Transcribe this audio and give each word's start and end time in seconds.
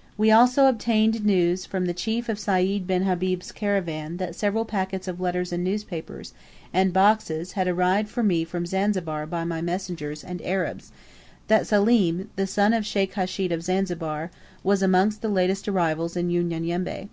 '"We 0.18 0.30
also 0.30 0.66
obtained 0.66 1.24
news 1.24 1.64
from 1.64 1.86
the 1.86 1.94
chief 1.94 2.28
of 2.28 2.38
Sayd 2.38 2.86
bin 2.86 3.04
Habib's 3.04 3.50
caravan 3.50 4.18
that 4.18 4.34
several 4.34 4.66
packets 4.66 5.08
of 5.08 5.22
letters 5.22 5.54
and 5.54 5.64
newspapers, 5.64 6.34
and 6.70 6.92
boxes, 6.92 7.52
had 7.52 7.66
arrived 7.66 8.10
for 8.10 8.22
me 8.22 8.44
from 8.44 8.66
Zanzibar 8.66 9.24
by 9.24 9.44
my 9.44 9.62
messengers 9.62 10.22
and 10.22 10.42
Arabs; 10.42 10.92
that 11.48 11.66
Selim, 11.66 12.28
the 12.36 12.46
son 12.46 12.74
of 12.74 12.84
Sheikh 12.84 13.14
Hashid 13.14 13.52
of 13.52 13.62
Zanzibar, 13.62 14.30
was 14.62 14.82
amongst 14.82 15.22
the 15.22 15.30
latest 15.30 15.66
arrivals 15.66 16.14
in 16.14 16.28
Unyanyembe. 16.28 17.08